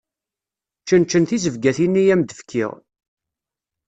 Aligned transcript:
Čenčen 0.87 1.23
tizebgatin 1.29 1.95
i 2.01 2.11
am-d-fkiɣ. 2.13 2.71